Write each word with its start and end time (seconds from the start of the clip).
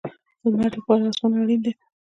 د 0.41 0.43
لمر 0.51 0.71
لپاره 0.77 1.03
اسمان 1.09 1.33
اړین 1.41 1.59
دی 1.65 1.71